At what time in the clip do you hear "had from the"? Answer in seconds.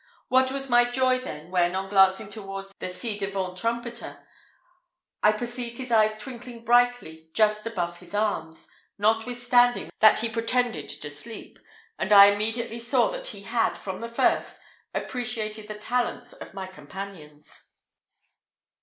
13.43-14.09